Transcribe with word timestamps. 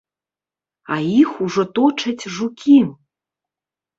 А 0.93 0.97
іх 1.21 1.31
ужо 1.49 1.65
точаць 1.79 2.25
жукі! 2.37 2.79